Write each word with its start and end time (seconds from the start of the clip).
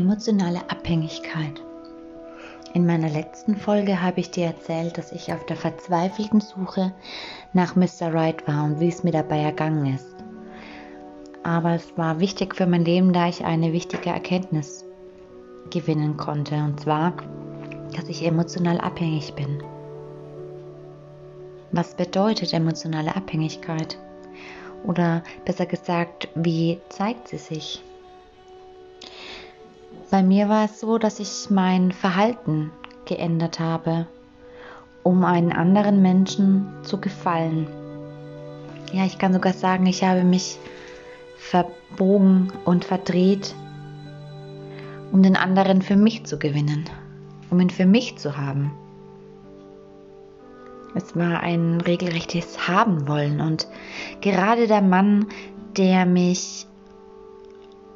Emotionale 0.00 0.60
Abhängigkeit. 0.70 1.62
In 2.72 2.86
meiner 2.86 3.10
letzten 3.10 3.54
Folge 3.54 4.00
habe 4.00 4.20
ich 4.20 4.30
dir 4.30 4.46
erzählt, 4.46 4.96
dass 4.96 5.12
ich 5.12 5.30
auf 5.30 5.44
der 5.44 5.58
verzweifelten 5.58 6.40
Suche 6.40 6.94
nach 7.52 7.76
Mr. 7.76 8.14
Right 8.14 8.48
war 8.48 8.64
und 8.64 8.80
wie 8.80 8.88
es 8.88 9.04
mir 9.04 9.10
dabei 9.10 9.40
ergangen 9.40 9.94
ist. 9.94 10.16
Aber 11.42 11.74
es 11.74 11.98
war 11.98 12.18
wichtig 12.18 12.56
für 12.56 12.64
mein 12.64 12.86
Leben, 12.86 13.12
da 13.12 13.28
ich 13.28 13.44
eine 13.44 13.74
wichtige 13.74 14.08
Erkenntnis 14.08 14.86
gewinnen 15.68 16.16
konnte. 16.16 16.54
Und 16.54 16.80
zwar, 16.80 17.12
dass 17.94 18.08
ich 18.08 18.24
emotional 18.24 18.80
abhängig 18.80 19.34
bin. 19.34 19.62
Was 21.72 21.94
bedeutet 21.94 22.54
emotionale 22.54 23.14
Abhängigkeit? 23.14 23.98
Oder 24.82 25.22
besser 25.44 25.66
gesagt, 25.66 26.28
wie 26.34 26.80
zeigt 26.88 27.28
sie 27.28 27.36
sich? 27.36 27.84
Bei 30.10 30.24
mir 30.24 30.48
war 30.48 30.64
es 30.64 30.80
so, 30.80 30.98
dass 30.98 31.20
ich 31.20 31.50
mein 31.50 31.92
Verhalten 31.92 32.72
geändert 33.04 33.60
habe, 33.60 34.06
um 35.04 35.24
einen 35.24 35.52
anderen 35.52 36.02
Menschen 36.02 36.66
zu 36.82 37.00
gefallen. 37.00 37.68
Ja, 38.92 39.04
ich 39.04 39.18
kann 39.18 39.32
sogar 39.32 39.52
sagen, 39.52 39.86
ich 39.86 40.02
habe 40.02 40.24
mich 40.24 40.58
verbogen 41.36 42.52
und 42.64 42.84
verdreht, 42.84 43.54
um 45.12 45.22
den 45.22 45.36
anderen 45.36 45.80
für 45.80 45.96
mich 45.96 46.24
zu 46.24 46.40
gewinnen, 46.40 46.90
um 47.50 47.60
ihn 47.60 47.70
für 47.70 47.86
mich 47.86 48.18
zu 48.18 48.36
haben. 48.36 48.72
Es 50.96 51.14
war 51.14 51.40
ein 51.40 51.80
regelrechtes 51.80 52.66
Haben 52.66 53.06
wollen 53.06 53.40
und 53.40 53.68
gerade 54.20 54.66
der 54.66 54.82
Mann, 54.82 55.26
der 55.76 56.04
mich 56.04 56.66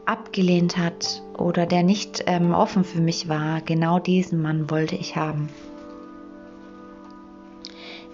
abgelehnt 0.06 0.76
hat 0.76 1.22
oder 1.38 1.66
der 1.66 1.82
nicht 1.82 2.24
ähm, 2.26 2.52
offen 2.52 2.84
für 2.84 3.00
mich 3.00 3.28
war, 3.28 3.60
genau 3.60 3.98
diesen 3.98 4.42
Mann 4.42 4.70
wollte 4.70 4.96
ich 4.96 5.16
haben. 5.16 5.48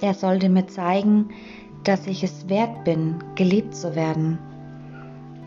Er 0.00 0.14
sollte 0.14 0.48
mir 0.48 0.66
zeigen, 0.66 1.30
dass 1.84 2.06
ich 2.06 2.22
es 2.22 2.48
wert 2.48 2.84
bin, 2.84 3.16
geliebt 3.34 3.74
zu 3.74 3.94
werden. 3.94 4.38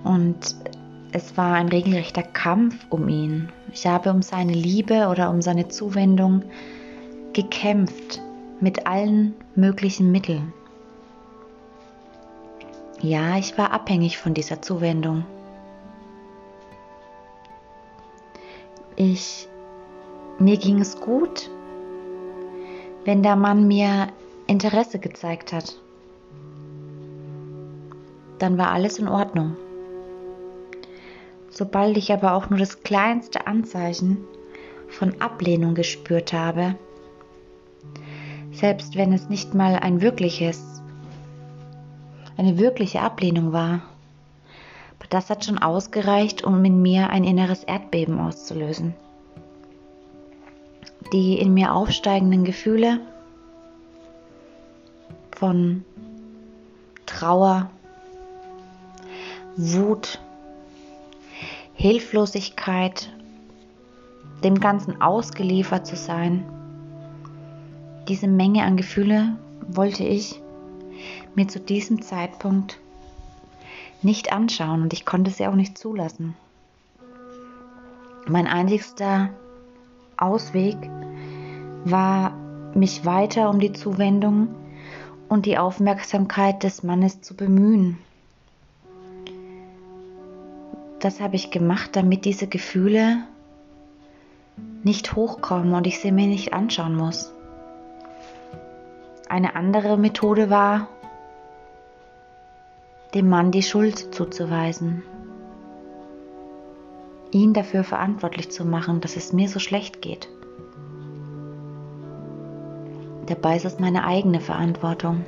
Und 0.03 0.55
es 1.11 1.37
war 1.37 1.53
ein 1.53 1.69
regelrechter 1.69 2.23
Kampf 2.23 2.75
um 2.89 3.07
ihn. 3.07 3.49
Ich 3.71 3.87
habe 3.87 4.11
um 4.11 4.21
seine 4.21 4.53
Liebe 4.53 5.07
oder 5.07 5.29
um 5.29 5.41
seine 5.41 5.69
Zuwendung 5.69 6.43
gekämpft 7.33 8.21
mit 8.59 8.85
allen 8.85 9.33
möglichen 9.55 10.11
Mitteln. 10.11 10.53
Ja, 13.01 13.37
ich 13.37 13.57
war 13.57 13.71
abhängig 13.71 14.17
von 14.17 14.33
dieser 14.33 14.61
Zuwendung. 14.61 15.25
Ich, 19.05 19.49
mir 20.39 20.55
ging 20.55 20.79
es 20.79 20.97
gut, 21.01 21.49
wenn 23.03 23.21
der 23.21 23.35
Mann 23.35 23.67
mir 23.67 24.07
Interesse 24.47 24.97
gezeigt 24.97 25.51
hat. 25.51 25.77
Dann 28.39 28.57
war 28.57 28.71
alles 28.71 28.99
in 28.99 29.09
Ordnung. 29.09 29.57
Sobald 31.49 31.97
ich 31.97 32.13
aber 32.13 32.31
auch 32.31 32.49
nur 32.49 32.57
das 32.57 32.81
kleinste 32.83 33.45
Anzeichen 33.45 34.23
von 34.87 35.19
Ablehnung 35.19 35.75
gespürt 35.75 36.31
habe, 36.31 36.75
selbst 38.53 38.95
wenn 38.95 39.11
es 39.11 39.27
nicht 39.27 39.53
mal 39.53 39.75
ein 39.75 39.99
wirkliches, 39.99 40.81
eine 42.37 42.57
wirkliche 42.57 43.01
Ablehnung 43.01 43.51
war, 43.51 43.81
das 45.09 45.29
hat 45.29 45.45
schon 45.45 45.57
ausgereicht, 45.57 46.43
um 46.43 46.63
in 46.65 46.81
mir 46.81 47.09
ein 47.09 47.23
inneres 47.23 47.63
Erdbeben 47.63 48.19
auszulösen. 48.19 48.93
Die 51.11 51.37
in 51.37 51.53
mir 51.53 51.73
aufsteigenden 51.73 52.43
Gefühle 52.43 52.99
von 55.31 55.83
Trauer, 57.05 57.69
Wut, 59.55 60.19
Hilflosigkeit, 61.73 63.09
dem 64.43 64.59
Ganzen 64.59 65.01
ausgeliefert 65.01 65.85
zu 65.85 65.95
sein. 65.95 66.45
Diese 68.07 68.27
Menge 68.27 68.63
an 68.63 68.77
Gefühle 68.77 69.37
wollte 69.67 70.03
ich 70.03 70.41
mir 71.35 71.47
zu 71.47 71.59
diesem 71.59 72.01
Zeitpunkt 72.01 72.79
nicht 74.03 74.31
anschauen 74.31 74.81
und 74.81 74.93
ich 74.93 75.05
konnte 75.05 75.31
sie 75.31 75.47
auch 75.47 75.55
nicht 75.55 75.77
zulassen. 75.77 76.35
Mein 78.27 78.47
einzigster 78.47 79.29
Ausweg 80.17 80.77
war, 81.85 82.33
mich 82.73 83.05
weiter 83.05 83.49
um 83.49 83.59
die 83.59 83.73
Zuwendung 83.73 84.55
und 85.29 85.45
die 85.45 85.57
Aufmerksamkeit 85.57 86.63
des 86.63 86.83
Mannes 86.83 87.21
zu 87.21 87.35
bemühen. 87.35 87.97
Das 90.99 91.19
habe 91.19 91.35
ich 91.35 91.51
gemacht, 91.51 91.95
damit 91.95 92.23
diese 92.23 92.47
Gefühle 92.47 93.23
nicht 94.83 95.15
hochkommen 95.15 95.73
und 95.73 95.87
ich 95.87 95.99
sie 95.99 96.11
mir 96.11 96.27
nicht 96.27 96.53
anschauen 96.53 96.95
muss. 96.95 97.33
Eine 99.27 99.55
andere 99.55 99.97
Methode 99.97 100.49
war, 100.49 100.87
dem 103.13 103.29
Mann 103.29 103.51
die 103.51 103.63
Schuld 103.63 104.13
zuzuweisen, 104.13 105.03
ihn 107.31 107.53
dafür 107.53 107.83
verantwortlich 107.83 108.51
zu 108.51 108.65
machen, 108.65 109.01
dass 109.01 109.15
es 109.15 109.33
mir 109.33 109.49
so 109.49 109.59
schlecht 109.59 110.01
geht. 110.01 110.29
Dabei 113.27 113.55
ist 113.55 113.65
es 113.65 113.79
meine 113.79 114.05
eigene 114.05 114.41
Verantwortung, 114.41 115.25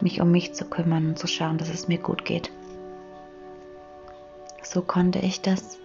mich 0.00 0.20
um 0.20 0.30
mich 0.30 0.52
zu 0.54 0.64
kümmern 0.64 1.08
und 1.08 1.18
zu 1.18 1.26
schauen, 1.26 1.58
dass 1.58 1.70
es 1.70 1.88
mir 1.88 1.98
gut 1.98 2.24
geht. 2.24 2.50
So 4.62 4.82
konnte 4.82 5.20
ich 5.20 5.40
das 5.40 5.78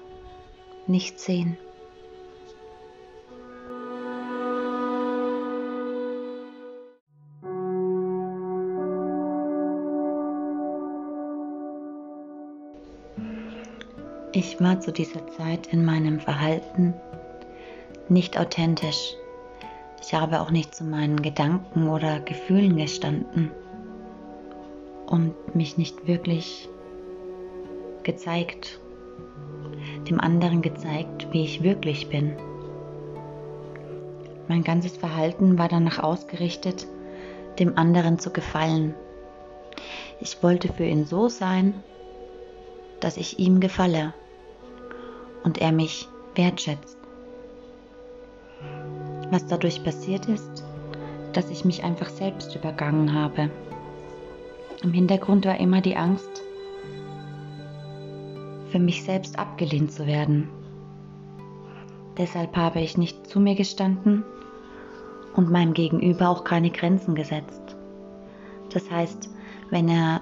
nicht 0.87 1.19
sehen. 1.19 1.57
Ich 14.33 14.61
war 14.61 14.79
zu 14.79 14.93
dieser 14.93 15.27
Zeit 15.27 15.67
in 15.67 15.83
meinem 15.83 16.21
Verhalten 16.21 16.93
nicht 18.07 18.39
authentisch. 18.39 19.13
Ich 20.01 20.13
habe 20.13 20.39
auch 20.39 20.51
nicht 20.51 20.73
zu 20.73 20.85
meinen 20.85 21.21
Gedanken 21.21 21.89
oder 21.89 22.21
Gefühlen 22.21 22.77
gestanden 22.77 23.51
und 25.05 25.33
mich 25.53 25.77
nicht 25.77 26.07
wirklich 26.07 26.69
gezeigt, 28.03 28.79
dem 30.09 30.21
anderen 30.21 30.61
gezeigt, 30.61 31.27
wie 31.31 31.43
ich 31.43 31.61
wirklich 31.61 32.07
bin. 32.07 32.37
Mein 34.47 34.63
ganzes 34.63 34.95
Verhalten 34.95 35.57
war 35.57 35.67
danach 35.67 35.99
ausgerichtet, 35.99 36.87
dem 37.59 37.77
anderen 37.77 38.17
zu 38.17 38.31
gefallen. 38.31 38.95
Ich 40.21 40.41
wollte 40.41 40.71
für 40.71 40.85
ihn 40.85 41.05
so 41.05 41.27
sein, 41.27 41.73
dass 43.01 43.17
ich 43.17 43.39
ihm 43.39 43.59
gefalle 43.59 44.13
und 45.43 45.57
er 45.57 45.71
mich 45.71 46.07
wertschätzt. 46.35 46.97
Was 49.31 49.45
dadurch 49.47 49.83
passiert 49.83 50.27
ist, 50.27 50.63
dass 51.33 51.49
ich 51.49 51.65
mich 51.65 51.83
einfach 51.83 52.09
selbst 52.09 52.55
übergangen 52.55 53.13
habe. 53.13 53.49
Im 54.83 54.93
Hintergrund 54.93 55.45
war 55.45 55.59
immer 55.59 55.81
die 55.81 55.95
Angst, 55.95 56.43
für 58.69 58.79
mich 58.79 59.03
selbst 59.03 59.37
abgelehnt 59.37 59.91
zu 59.91 60.07
werden. 60.07 60.49
Deshalb 62.17 62.55
habe 62.55 62.81
ich 62.81 62.97
nicht 62.97 63.27
zu 63.27 63.39
mir 63.39 63.55
gestanden 63.55 64.23
und 65.35 65.49
meinem 65.49 65.73
Gegenüber 65.73 66.29
auch 66.29 66.43
keine 66.43 66.69
Grenzen 66.69 67.15
gesetzt. 67.15 67.75
Das 68.73 68.89
heißt, 68.89 69.29
wenn 69.69 69.87
er 69.87 70.21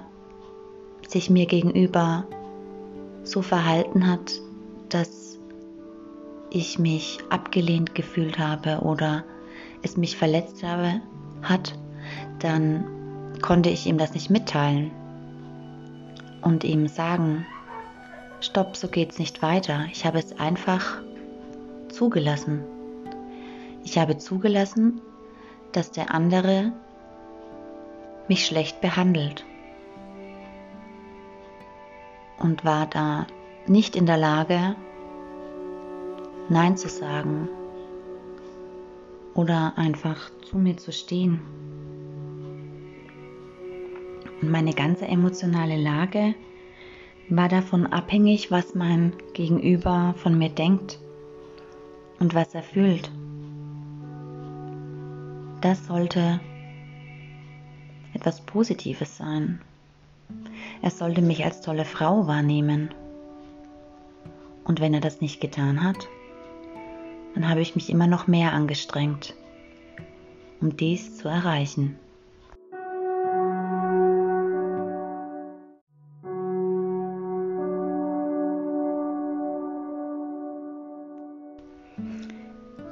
sich 1.08 1.30
mir 1.30 1.46
gegenüber 1.46 2.24
so 3.22 3.42
verhalten 3.42 4.06
hat, 4.06 4.40
dass 4.88 5.38
ich 6.50 6.78
mich 6.78 7.18
abgelehnt 7.28 7.94
gefühlt 7.94 8.38
habe 8.38 8.80
oder 8.80 9.24
es 9.82 9.96
mich 9.96 10.16
verletzt 10.16 10.62
habe, 10.62 11.00
hat, 11.42 11.78
dann 12.40 12.84
konnte 13.40 13.70
ich 13.70 13.86
ihm 13.86 13.98
das 13.98 14.14
nicht 14.14 14.30
mitteilen 14.30 14.90
und 16.42 16.64
ihm 16.64 16.88
sagen, 16.88 17.46
stopp, 18.40 18.76
so 18.76 18.88
geht's 18.88 19.18
nicht 19.18 19.42
weiter. 19.42 19.86
Ich 19.92 20.04
habe 20.04 20.18
es 20.18 20.38
einfach 20.38 21.00
zugelassen. 21.88 22.62
Ich 23.84 23.98
habe 23.98 24.18
zugelassen, 24.18 25.00
dass 25.72 25.92
der 25.92 26.14
andere 26.14 26.72
mich 28.28 28.46
schlecht 28.46 28.80
behandelt 28.80 29.44
und 32.40 32.64
war 32.64 32.86
da 32.86 33.26
nicht 33.66 33.94
in 33.94 34.06
der 34.06 34.16
Lage, 34.16 34.74
Nein 36.48 36.76
zu 36.76 36.88
sagen 36.88 37.48
oder 39.34 39.74
einfach 39.76 40.30
zu 40.42 40.58
mir 40.58 40.76
zu 40.76 40.90
stehen. 40.90 41.40
Und 44.42 44.50
meine 44.50 44.72
ganze 44.72 45.06
emotionale 45.06 45.76
Lage 45.76 46.34
war 47.28 47.48
davon 47.48 47.86
abhängig, 47.86 48.50
was 48.50 48.74
mein 48.74 49.12
Gegenüber 49.34 50.14
von 50.16 50.36
mir 50.36 50.48
denkt 50.48 50.98
und 52.18 52.34
was 52.34 52.54
er 52.54 52.62
fühlt. 52.62 53.12
Das 55.60 55.86
sollte 55.86 56.40
etwas 58.14 58.40
Positives 58.40 59.18
sein. 59.18 59.60
Er 60.82 60.90
sollte 60.90 61.20
mich 61.20 61.44
als 61.44 61.60
tolle 61.60 61.84
Frau 61.84 62.26
wahrnehmen. 62.26 62.94
Und 64.64 64.80
wenn 64.80 64.94
er 64.94 65.00
das 65.00 65.20
nicht 65.20 65.40
getan 65.40 65.82
hat, 65.82 66.08
dann 67.34 67.48
habe 67.48 67.60
ich 67.60 67.74
mich 67.74 67.90
immer 67.90 68.06
noch 68.06 68.26
mehr 68.26 68.52
angestrengt, 68.52 69.34
um 70.60 70.76
dies 70.76 71.16
zu 71.16 71.28
erreichen. 71.28 71.98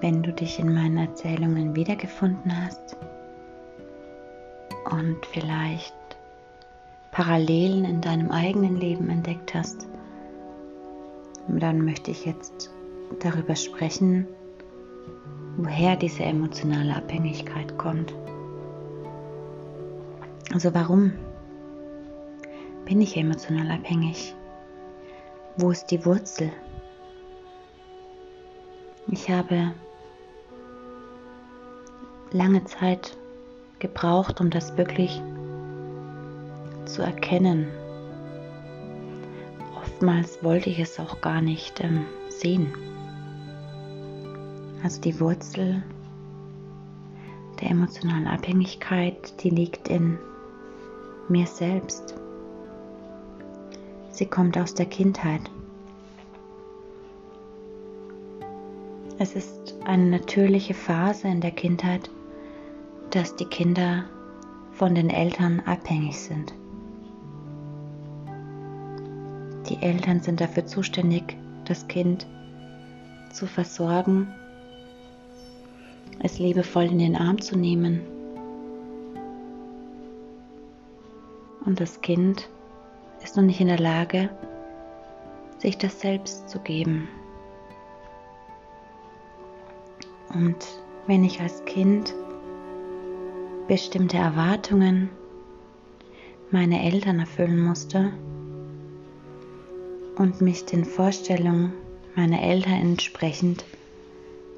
Wenn 0.01 0.23
du 0.23 0.33
dich 0.33 0.59
in 0.59 0.73
meinen 0.73 0.99
Erzählungen 0.99 1.75
wiedergefunden 1.75 2.65
hast 2.65 2.97
und 4.91 5.27
vielleicht 5.33 5.95
Parallelen 7.11 7.85
in 7.85 8.01
deinem 8.01 8.31
eigenen 8.31 8.77
Leben 8.77 9.09
entdeckt 9.09 9.55
hast, 9.55 9.87
dann 11.49 11.85
möchte 11.85 12.11
ich 12.11 12.25
jetzt 12.25 12.71
darüber 13.21 13.57
sprechen, 13.57 14.27
woher 15.57 15.97
diese 15.97 16.23
emotionale 16.23 16.95
Abhängigkeit 16.95 17.77
kommt. 17.79 18.15
Also 20.53 20.73
warum 20.75 21.13
bin 22.85 23.01
ich 23.01 23.17
emotional 23.17 23.71
abhängig? 23.71 24.35
Wo 25.57 25.71
ist 25.71 25.91
die 25.91 26.05
Wurzel? 26.05 26.53
Ich 29.11 29.31
habe 29.31 29.73
lange 32.31 32.65
Zeit 32.65 33.17
gebraucht, 33.79 34.41
um 34.41 34.51
das 34.51 34.77
wirklich 34.77 35.23
zu 36.89 37.03
erkennen. 37.03 37.69
Oftmals 39.77 40.43
wollte 40.43 40.71
ich 40.71 40.79
es 40.79 40.99
auch 40.99 41.21
gar 41.21 41.41
nicht 41.41 41.81
ähm, 41.81 42.07
sehen. 42.29 42.73
Also 44.83 45.01
die 45.01 45.19
Wurzel 45.21 45.83
der 47.61 47.71
emotionalen 47.71 48.27
Abhängigkeit, 48.27 49.43
die 49.43 49.51
liegt 49.51 49.89
in 49.89 50.19
mir 51.29 51.47
selbst. 51.47 52.15
Sie 54.11 54.27
kommt 54.27 54.57
aus 54.57 54.75
der 54.75 54.87
Kindheit. 54.87 55.43
Es 59.19 59.35
ist 59.35 59.75
eine 59.85 60.07
natürliche 60.07 60.75
Phase 60.75 61.27
in 61.27 61.41
der 61.41 61.51
Kindheit, 61.51 62.09
dass 63.11 63.35
die 63.35 63.47
Kinder 63.47 64.05
von 64.73 64.95
den 64.95 65.11
Eltern 65.11 65.61
abhängig 65.67 66.19
sind. 66.21 66.55
Die 69.69 69.83
Eltern 69.83 70.21
sind 70.21 70.41
dafür 70.41 70.65
zuständig, 70.65 71.37
das 71.67 71.87
Kind 71.89 72.27
zu 73.31 73.47
versorgen, 73.47 74.33
es 76.21 76.39
liebevoll 76.39 76.85
in 76.85 76.99
den 76.99 77.17
Arm 77.17 77.41
zu 77.41 77.57
nehmen. 77.57 78.01
Und 81.67 81.81
das 81.81 82.01
Kind 82.01 82.49
ist 83.23 83.37
noch 83.37 83.45
nicht 83.45 83.61
in 83.61 83.67
der 83.67 83.79
Lage, 83.79 84.31
sich 85.59 85.77
das 85.77 86.01
selbst 86.01 86.49
zu 86.49 86.59
geben. 86.61 87.09
Und 90.33 90.57
wenn 91.07 91.25
ich 91.25 91.41
als 91.41 91.63
Kind 91.67 92.15
bestimmte 93.67 94.17
Erwartungen 94.17 95.11
meiner 96.51 96.83
Eltern 96.83 97.21
erfüllen 97.21 97.61
musste 97.61 98.13
und 100.19 100.41
mich 100.41 100.65
den 100.65 100.85
Vorstellungen 100.85 101.73
meiner 102.17 102.43
Eltern 102.43 102.75
entsprechend 102.75 103.65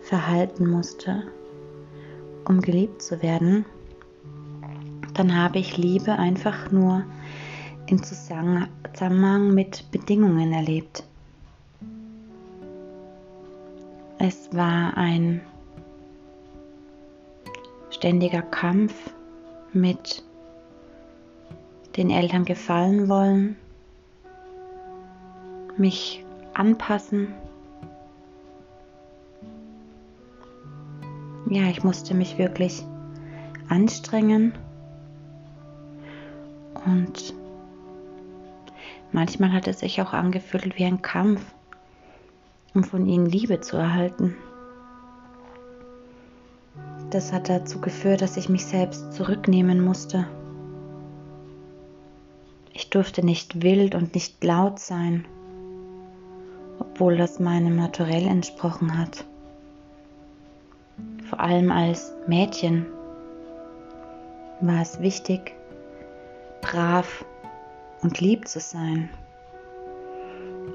verhalten 0.02 0.68
musste, 0.68 1.24
um 2.48 2.60
geliebt 2.60 3.02
zu 3.02 3.22
werden, 3.22 3.64
dann 5.14 5.36
habe 5.36 5.58
ich 5.58 5.76
Liebe 5.76 6.12
einfach 6.12 6.72
nur 6.72 7.04
im 7.86 8.02
Zusammenhang 8.02 9.52
mit 9.52 9.90
Bedingungen 9.90 10.52
erlebt. 10.52 11.04
Es 14.18 14.48
war 14.52 14.96
ein 14.96 15.40
ständiger 17.90 18.42
Kampf 18.42 18.94
mit 19.72 20.22
den 21.96 22.10
Eltern 22.10 22.44
gefallen 22.44 23.08
wollen, 23.08 23.56
mich 25.80 26.24
anpassen. 26.54 27.34
Ja, 31.48 31.64
ich 31.64 31.82
musste 31.82 32.14
mich 32.14 32.38
wirklich 32.38 32.84
anstrengen 33.68 34.52
und 36.86 37.34
manchmal 39.10 39.52
hat 39.52 39.66
es 39.66 39.80
sich 39.80 40.00
auch 40.00 40.12
angefühlt 40.12 40.78
wie 40.78 40.84
ein 40.84 41.02
Kampf, 41.02 41.42
um 42.74 42.84
von 42.84 43.06
ihnen 43.06 43.26
Liebe 43.26 43.60
zu 43.60 43.76
erhalten. 43.76 44.36
Das 47.10 47.32
hat 47.32 47.48
dazu 47.48 47.80
geführt, 47.80 48.22
dass 48.22 48.36
ich 48.36 48.48
mich 48.48 48.64
selbst 48.64 49.12
zurücknehmen 49.14 49.84
musste. 49.84 50.28
Ich 52.72 52.90
durfte 52.90 53.24
nicht 53.24 53.62
wild 53.62 53.96
und 53.96 54.14
nicht 54.14 54.44
laut 54.44 54.78
sein, 54.78 55.26
obwohl 57.00 57.16
das 57.16 57.40
meinem 57.40 57.76
Naturell 57.76 58.26
entsprochen 58.26 58.98
hat. 58.98 59.24
Vor 61.30 61.40
allem 61.40 61.72
als 61.72 62.14
Mädchen 62.26 62.84
war 64.60 64.82
es 64.82 65.00
wichtig, 65.00 65.56
brav 66.60 67.24
und 68.02 68.20
lieb 68.20 68.46
zu 68.46 68.60
sein 68.60 69.08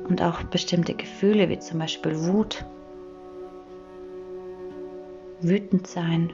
und 0.09 0.23
auch 0.23 0.41
bestimmte 0.45 0.95
Gefühle 0.95 1.47
wie 1.47 1.59
zum 1.59 1.77
Beispiel 1.77 2.17
Wut 2.25 2.65
Wütend 5.41 5.85
sein 5.85 6.33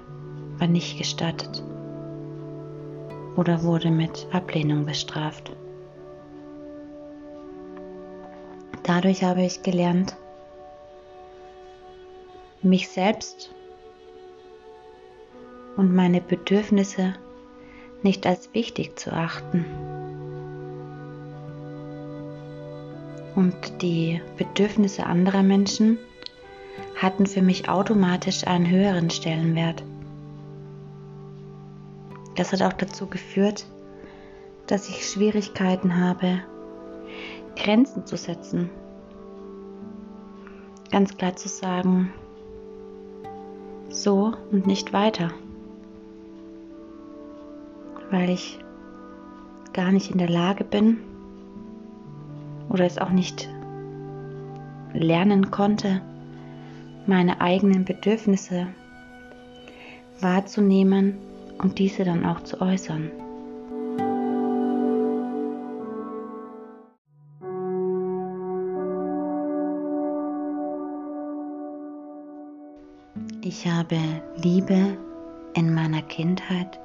war 0.58 0.68
nicht 0.68 1.00
gestattet 1.00 1.66
oder 3.36 3.62
wurde 3.62 3.92
mit 3.92 4.26
Ablehnung 4.32 4.86
bestraft. 4.86 5.52
Dadurch 8.94 9.24
habe 9.24 9.42
ich 9.44 9.64
gelernt, 9.64 10.18
mich 12.62 12.90
selbst 12.90 13.56
und 15.78 15.96
meine 15.96 16.20
Bedürfnisse 16.20 17.14
nicht 18.04 18.28
als 18.28 18.54
wichtig 18.54 19.00
zu 19.00 19.14
achten 19.14 19.64
und 23.38 23.56
die 23.82 24.22
Bedürfnisse 24.36 25.06
anderer 25.06 25.42
Menschen 25.42 25.98
hatten 26.98 27.28
für 27.28 27.42
mich 27.42 27.70
automatisch 27.70 28.46
einen 28.46 28.70
höheren 28.70 29.10
Stellenwert. 29.10 29.86
Das 32.36 32.52
hat 32.52 32.62
auch 32.62 32.74
dazu 32.74 33.08
geführt, 33.08 33.66
dass 34.68 34.90
ich 34.90 35.08
Schwierigkeiten 35.08 35.98
habe, 35.98 36.42
Grenzen 37.56 38.06
zu 38.06 38.18
setzen. 38.18 38.70
Ganz 40.92 41.16
klar 41.16 41.36
zu 41.38 41.48
sagen, 41.48 42.12
so 43.88 44.34
und 44.52 44.68
nicht 44.68 44.92
weiter. 44.92 45.32
Weil 48.10 48.30
ich 48.30 48.60
gar 49.72 49.94
nicht 49.94 50.12
in 50.12 50.18
der 50.18 50.30
Lage 50.30 50.66
bin 50.66 50.98
oder 52.68 52.86
es 52.86 52.98
auch 52.98 53.12
nicht 53.12 53.50
lernen 54.94 55.50
konnte, 55.50 56.02
meine 57.08 57.40
eigenen 57.40 57.86
Bedürfnisse 57.86 58.68
wahrzunehmen 60.20 61.18
und 61.58 61.80
diese 61.80 62.04
dann 62.04 62.26
auch 62.26 62.42
zu 62.42 62.60
äußern. 62.60 63.12
Ich 73.54 73.68
habe 73.68 73.98
Liebe 74.38 74.98
in 75.56 75.74
meiner 75.74 76.02
Kindheit 76.04 76.80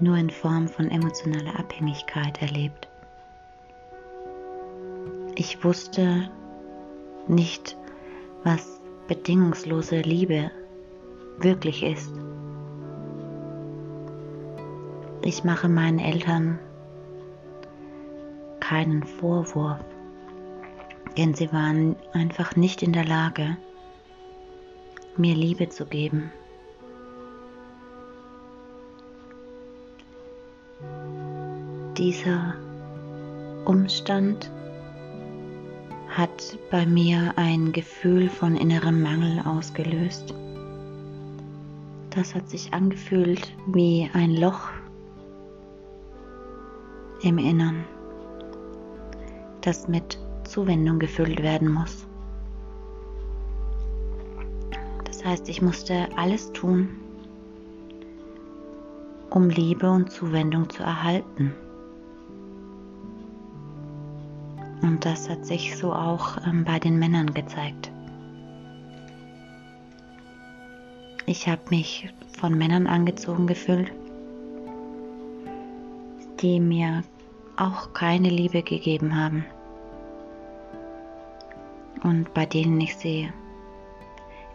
nur 0.00 0.18
in 0.18 0.28
Form 0.28 0.68
von 0.68 0.90
emotionaler 0.90 1.58
Abhängigkeit 1.58 2.42
erlebt. 2.42 2.88
Ich 5.34 5.64
wusste 5.64 6.28
nicht, 7.26 7.78
was 8.44 8.82
bedingungslose 9.08 10.02
Liebe 10.02 10.50
wirklich 11.38 11.82
ist. 11.82 12.12
Ich 15.22 15.42
mache 15.42 15.70
meinen 15.70 16.00
Eltern 16.00 16.58
keinen 18.60 19.04
Vorwurf, 19.04 19.80
denn 21.16 21.32
sie 21.32 21.50
waren 21.50 21.96
einfach 22.12 22.56
nicht 22.56 22.82
in 22.82 22.92
der 22.92 23.06
Lage, 23.06 23.56
mir 25.16 25.34
Liebe 25.34 25.68
zu 25.68 25.86
geben. 25.86 26.32
Dieser 31.96 32.54
Umstand 33.64 34.50
hat 36.08 36.58
bei 36.70 36.84
mir 36.84 37.32
ein 37.36 37.72
Gefühl 37.72 38.28
von 38.28 38.56
innerem 38.56 39.02
Mangel 39.02 39.40
ausgelöst. 39.46 40.34
Das 42.10 42.34
hat 42.34 42.48
sich 42.50 42.72
angefühlt 42.74 43.56
wie 43.66 44.10
ein 44.12 44.36
Loch 44.36 44.68
im 47.22 47.38
Innern, 47.38 47.84
das 49.60 49.88
mit 49.88 50.18
Zuwendung 50.44 50.98
gefüllt 50.98 51.42
werden 51.42 51.72
muss. 51.72 52.06
Das 55.22 55.32
heißt, 55.32 55.48
ich 55.48 55.62
musste 55.62 56.08
alles 56.16 56.52
tun, 56.52 56.88
um 59.30 59.48
Liebe 59.48 59.88
und 59.88 60.10
Zuwendung 60.10 60.68
zu 60.68 60.82
erhalten. 60.82 61.54
Und 64.82 65.04
das 65.04 65.30
hat 65.30 65.46
sich 65.46 65.76
so 65.76 65.92
auch 65.92 66.38
ähm, 66.44 66.64
bei 66.64 66.80
den 66.80 66.98
Männern 66.98 67.32
gezeigt. 67.32 67.92
Ich 71.26 71.46
habe 71.46 71.62
mich 71.70 72.12
von 72.36 72.58
Männern 72.58 72.88
angezogen 72.88 73.46
gefühlt, 73.46 73.92
die 76.40 76.58
mir 76.58 77.04
auch 77.56 77.92
keine 77.92 78.28
Liebe 78.28 78.62
gegeben 78.64 79.16
haben 79.16 79.44
und 82.02 82.34
bei 82.34 82.44
denen 82.44 82.80
ich 82.80 82.96
sie 82.96 83.30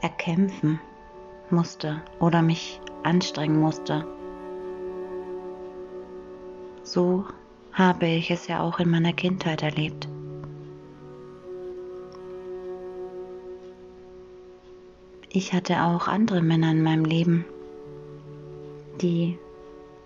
erkämpfen 0.08 0.80
musste 1.50 2.02
oder 2.20 2.42
mich 2.42 2.80
anstrengen 3.04 3.60
musste. 3.60 4.06
So 6.84 7.26
habe 7.74 8.08
ich 8.08 8.32
es 8.32 8.48
ja 8.48 8.62
auch 8.62 8.80
in 8.80 8.90
meiner 8.90 9.12
Kindheit 9.12 9.64
erlebt. 9.64 10.08
Ich 15.30 15.52
hatte 15.52 15.84
auch 15.84 16.08
andere 16.08 16.42
Männer 16.42 16.72
in 16.72 16.82
meinem 16.82 17.04
Leben, 17.04 17.46
die 19.02 19.38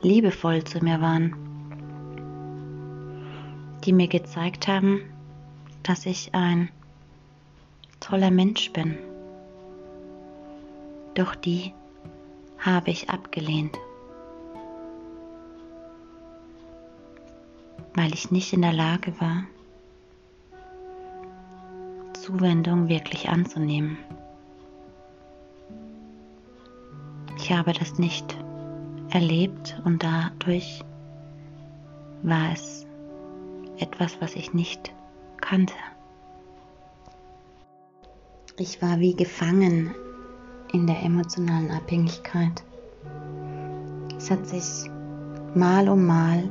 liebevoll 0.01 0.63
zu 0.63 0.83
mir 0.83 0.99
waren, 0.99 1.35
die 3.85 3.93
mir 3.93 4.07
gezeigt 4.07 4.67
haben, 4.67 5.01
dass 5.83 6.07
ich 6.07 6.33
ein 6.33 6.69
toller 7.99 8.31
Mensch 8.31 8.73
bin. 8.73 8.97
Doch 11.13 11.35
die 11.35 11.73
habe 12.57 12.91
ich 12.91 13.09
abgelehnt, 13.09 13.77
weil 17.95 18.13
ich 18.13 18.31
nicht 18.31 18.53
in 18.53 18.61
der 18.61 18.73
Lage 18.73 19.19
war, 19.19 19.43
Zuwendung 22.13 22.87
wirklich 22.87 23.29
anzunehmen. 23.29 23.97
Ich 27.37 27.51
habe 27.51 27.73
das 27.73 27.97
nicht 27.97 28.37
erlebt 29.09 29.81
und 29.83 30.03
dadurch 30.03 30.83
war 32.21 32.53
es 32.53 32.85
etwas, 33.79 34.21
was 34.21 34.35
ich 34.35 34.53
nicht 34.53 34.93
kannte. 35.41 35.73
Ich 38.57 38.81
war 38.81 38.99
wie 38.99 39.15
gefangen 39.15 39.95
in 40.73 40.87
der 40.87 41.03
emotionalen 41.03 41.71
Abhängigkeit. 41.71 42.63
Es 44.17 44.29
hat 44.29 44.47
sich 44.47 44.89
mal 45.55 45.89
um 45.89 46.05
mal 46.05 46.49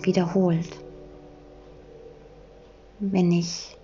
wiederholt. 0.00 0.78
Wenn 2.98 3.30
ich 3.32 3.76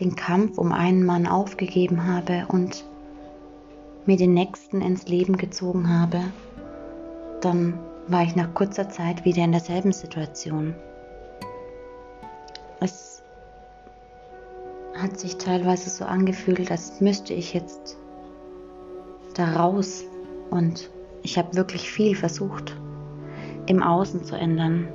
den 0.00 0.16
Kampf 0.16 0.58
um 0.58 0.72
einen 0.72 1.04
Mann 1.04 1.26
aufgegeben 1.26 2.06
habe 2.06 2.46
und 2.48 2.84
mir 4.06 4.16
den 4.16 4.34
nächsten 4.34 4.80
ins 4.80 5.06
Leben 5.06 5.36
gezogen 5.36 5.88
habe, 5.88 6.20
dann 7.40 7.78
war 8.08 8.22
ich 8.22 8.34
nach 8.34 8.52
kurzer 8.54 8.88
Zeit 8.88 9.24
wieder 9.24 9.44
in 9.44 9.52
derselben 9.52 9.92
Situation. 9.92 10.74
Es 12.80 13.22
hat 14.96 15.18
sich 15.18 15.36
teilweise 15.38 15.88
so 15.88 16.04
angefühlt, 16.04 16.70
als 16.70 17.00
müsste 17.00 17.32
ich 17.34 17.54
jetzt 17.54 17.96
da 19.32 19.52
raus. 19.52 20.04
Und 20.50 20.90
ich 21.22 21.38
habe 21.38 21.56
wirklich 21.56 21.90
viel 21.90 22.14
versucht, 22.16 22.76
im 23.66 23.82
Außen 23.82 24.24
zu 24.24 24.36
ändern. 24.36 24.88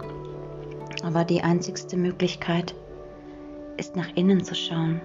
Aber 1.03 1.24
die 1.24 1.41
einzigste 1.41 1.98
Möglichkeit 1.98 2.75
ist 3.77 3.96
nach 3.96 4.10
innen 4.15 4.44
zu 4.44 4.56
schauen, 4.56 5.01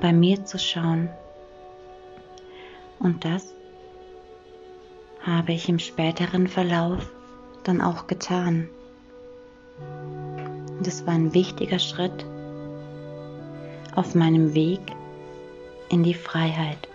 bei 0.00 0.12
mir 0.12 0.44
zu 0.44 0.58
schauen 0.58 1.08
und 3.00 3.24
das 3.24 3.54
habe 5.22 5.52
ich 5.52 5.68
im 5.68 5.78
späteren 5.78 6.46
Verlauf 6.46 7.10
dann 7.64 7.80
auch 7.80 8.06
getan. 8.06 8.68
Das 10.82 11.06
war 11.06 11.14
ein 11.14 11.32
wichtiger 11.32 11.78
Schritt 11.78 12.26
auf 13.94 14.14
meinem 14.14 14.54
Weg 14.54 14.80
in 15.88 16.02
die 16.02 16.14
Freiheit. 16.14 16.89